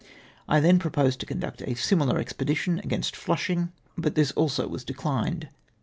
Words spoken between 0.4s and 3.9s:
I then proposed to conduct a similar expedition against Fhishing,